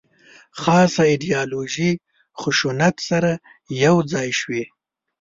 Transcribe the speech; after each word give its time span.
خاصه 0.59 1.01
ایدیالوژي 1.09 1.91
خشونت 2.39 2.95
سره 3.09 3.31
یو 3.83 3.95
ځای 4.11 4.29
شوې. 4.39 4.63